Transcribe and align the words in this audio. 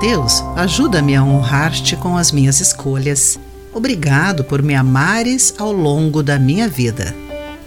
Deus, 0.00 0.42
ajuda-me 0.56 1.14
a 1.14 1.22
honrar-te 1.22 1.94
com 1.94 2.16
as 2.16 2.32
minhas 2.32 2.58
escolhas. 2.58 3.38
Obrigado 3.70 4.42
por 4.42 4.62
me 4.62 4.74
amares 4.74 5.52
ao 5.58 5.70
longo 5.70 6.22
da 6.22 6.38
minha 6.38 6.66
vida. 6.66 7.14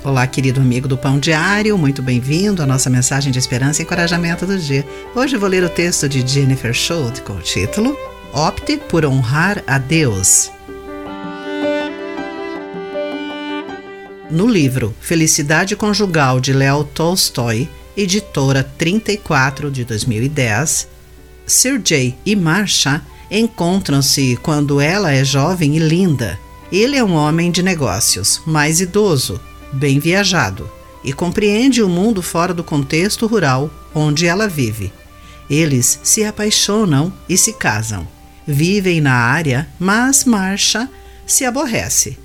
Olá, 0.03 0.25
querido 0.25 0.59
amigo 0.59 0.87
do 0.87 0.97
Pão 0.97 1.19
Diário, 1.19 1.77
muito 1.77 2.01
bem-vindo 2.01 2.63
à 2.63 2.65
nossa 2.65 2.89
mensagem 2.89 3.31
de 3.31 3.37
esperança 3.37 3.81
e 3.81 3.85
encorajamento 3.85 4.47
do 4.47 4.57
dia. 4.57 4.83
Hoje 5.15 5.37
vou 5.37 5.47
ler 5.47 5.63
o 5.63 5.69
texto 5.69 6.09
de 6.09 6.27
Jennifer 6.27 6.73
Schultz 6.73 7.19
com 7.19 7.33
o 7.33 7.39
título 7.39 7.95
Opte 8.33 8.77
por 8.77 9.05
honrar 9.05 9.63
a 9.67 9.77
Deus. 9.77 10.51
No 14.31 14.47
livro 14.47 14.95
Felicidade 14.99 15.75
Conjugal 15.75 16.39
de 16.39 16.51
Leo 16.51 16.83
Tolstói, 16.83 17.69
editora 17.95 18.63
34 18.75 19.69
de 19.69 19.85
2010, 19.85 20.87
Jay 21.83 22.15
e 22.25 22.35
Marsha 22.35 23.01
encontram-se 23.29 24.37
quando 24.41 24.79
ela 24.79 25.11
é 25.11 25.23
jovem 25.23 25.75
e 25.75 25.79
linda. 25.79 26.39
Ele 26.71 26.95
é 26.95 27.03
um 27.03 27.13
homem 27.13 27.51
de 27.51 27.61
negócios, 27.61 28.41
mais 28.45 28.81
idoso, 28.81 29.39
bem 29.71 29.99
viajado 29.99 30.69
e 31.03 31.11
compreende 31.11 31.83
o 31.83 31.89
mundo 31.89 32.21
fora 32.21 32.53
do 32.53 32.63
contexto 32.63 33.27
rural 33.27 33.69
onde 33.93 34.25
ela 34.25 34.47
vive. 34.47 34.91
Eles 35.49 35.99
se 36.03 36.23
apaixonam 36.23 37.13
e 37.27 37.37
se 37.37 37.53
casam. 37.53 38.07
Vivem 38.47 39.01
na 39.01 39.13
área, 39.13 39.67
mas 39.79 40.25
Marsha 40.25 40.89
se 41.25 41.45
aborrece 41.45 42.17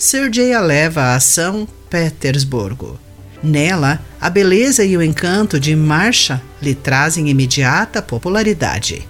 Sergei 0.00 0.54
a 0.54 0.60
leva 0.62 1.14
a 1.14 1.20
São 1.20 1.68
Petersburgo. 1.90 2.98
Nela, 3.42 4.00
a 4.20 4.28
beleza 4.28 4.84
e 4.84 4.96
o 4.96 5.02
encanto 5.02 5.58
de 5.58 5.74
Marcha 5.74 6.42
lhe 6.60 6.74
trazem 6.74 7.30
imediata 7.30 8.02
popularidade. 8.02 9.08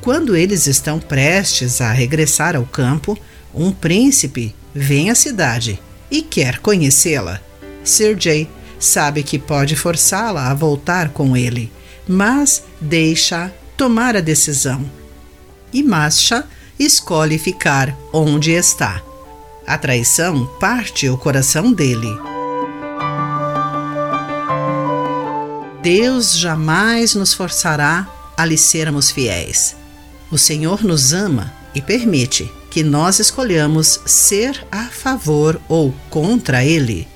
Quando 0.00 0.34
eles 0.36 0.66
estão 0.66 0.98
prestes 0.98 1.80
a 1.80 1.92
regressar 1.92 2.56
ao 2.56 2.64
campo, 2.64 3.16
um 3.54 3.70
príncipe 3.70 4.54
vem 4.74 5.10
à 5.10 5.14
cidade 5.14 5.80
e 6.10 6.22
quer 6.22 6.58
conhecê-la. 6.58 7.40
Sergei 7.84 8.48
sabe 8.78 9.22
que 9.22 9.38
pode 9.38 9.76
forçá-la 9.76 10.50
a 10.50 10.54
voltar 10.54 11.10
com 11.10 11.36
ele, 11.36 11.70
mas 12.06 12.62
deixa 12.80 13.52
tomar 13.76 14.16
a 14.16 14.20
decisão. 14.20 14.84
E 15.72 15.82
Masha 15.82 16.44
escolhe 16.78 17.38
ficar 17.38 17.96
onde 18.12 18.52
está. 18.52 19.02
A 19.66 19.76
traição 19.76 20.46
parte 20.58 21.08
o 21.08 21.18
coração 21.18 21.72
dele. 21.72 22.08
Deus 25.90 26.36
jamais 26.36 27.14
nos 27.14 27.32
forçará 27.32 28.06
a 28.36 28.44
lhe 28.44 28.58
sermos 28.58 29.10
fiéis. 29.10 29.74
O 30.30 30.36
Senhor 30.36 30.84
nos 30.84 31.14
ama 31.14 31.50
e 31.74 31.80
permite 31.80 32.52
que 32.70 32.82
nós 32.82 33.18
escolhamos 33.18 33.98
ser 34.04 34.66
a 34.70 34.84
favor 34.84 35.58
ou 35.66 35.94
contra 36.10 36.62
Ele. 36.62 37.08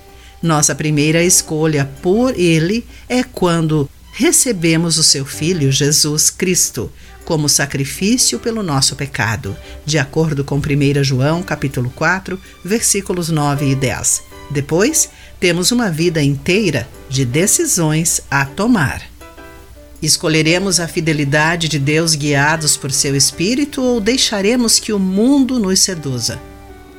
Nossa 0.42 0.74
primeira 0.74 1.22
escolha 1.22 1.84
por 2.00 2.34
Ele 2.34 2.82
é 3.10 3.22
quando 3.22 3.90
recebemos 4.14 4.96
o 4.96 5.04
seu 5.04 5.26
Filho 5.26 5.70
Jesus 5.70 6.30
Cristo 6.30 6.90
como 7.26 7.50
sacrifício 7.50 8.38
pelo 8.38 8.62
nosso 8.62 8.96
pecado, 8.96 9.54
de 9.84 9.98
acordo 9.98 10.44
com 10.44 10.56
1 10.56 11.04
João 11.04 11.42
capítulo 11.42 11.92
4, 11.94 12.40
versículos 12.64 13.28
9 13.28 13.70
e 13.70 13.74
10. 13.74 14.22
Depois, 14.50 15.10
temos 15.38 15.72
uma 15.72 15.90
vida 15.90 16.22
inteira 16.22 16.88
de 17.12 17.26
decisões 17.26 18.22
a 18.30 18.44
tomar. 18.44 19.02
Escolheremos 20.00 20.80
a 20.80 20.88
fidelidade 20.88 21.68
de 21.68 21.78
Deus 21.78 22.14
guiados 22.14 22.76
por 22.76 22.90
seu 22.90 23.14
espírito 23.14 23.82
ou 23.82 24.00
deixaremos 24.00 24.80
que 24.80 24.92
o 24.92 24.98
mundo 24.98 25.60
nos 25.60 25.80
seduza? 25.80 26.40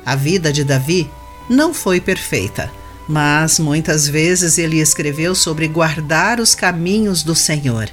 A 0.06 0.14
vida 0.14 0.52
de 0.52 0.64
Davi 0.64 1.10
não 1.50 1.74
foi 1.74 2.00
perfeita, 2.00 2.70
mas 3.08 3.58
muitas 3.58 4.08
vezes 4.08 4.56
ele 4.56 4.80
escreveu 4.80 5.34
sobre 5.34 5.66
guardar 5.68 6.40
os 6.40 6.54
caminhos 6.54 7.22
do 7.22 7.34
Senhor 7.34 7.90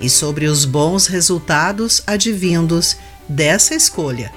e 0.00 0.10
sobre 0.10 0.46
os 0.46 0.64
bons 0.64 1.06
resultados 1.06 2.02
advindos 2.06 2.96
dessa 3.28 3.74
escolha. 3.74 4.32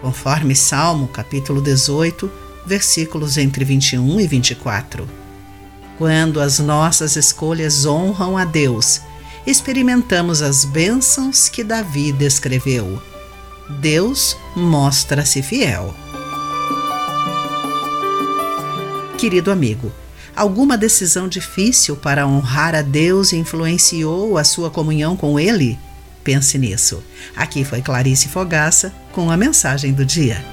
Conforme 0.00 0.54
Salmo 0.54 1.08
capítulo 1.08 1.60
18, 1.60 2.30
versículos 2.64 3.36
entre 3.36 3.64
21 3.64 4.20
e 4.20 4.26
24. 4.26 5.27
Quando 5.98 6.40
as 6.40 6.60
nossas 6.60 7.16
escolhas 7.16 7.84
honram 7.84 8.38
a 8.38 8.44
Deus, 8.44 9.00
experimentamos 9.44 10.40
as 10.40 10.64
bênçãos 10.64 11.48
que 11.48 11.64
Davi 11.64 12.12
descreveu. 12.12 13.02
Deus 13.80 14.36
mostra-se 14.54 15.42
fiel. 15.42 15.92
Querido 19.18 19.50
amigo, 19.50 19.90
alguma 20.36 20.78
decisão 20.78 21.26
difícil 21.26 21.96
para 21.96 22.28
honrar 22.28 22.76
a 22.76 22.82
Deus 22.82 23.32
influenciou 23.32 24.38
a 24.38 24.44
sua 24.44 24.70
comunhão 24.70 25.16
com 25.16 25.40
Ele? 25.40 25.76
Pense 26.22 26.56
nisso. 26.56 27.02
Aqui 27.34 27.64
foi 27.64 27.82
Clarice 27.82 28.28
Fogaça 28.28 28.94
com 29.10 29.32
a 29.32 29.36
mensagem 29.36 29.92
do 29.92 30.04
dia. 30.04 30.44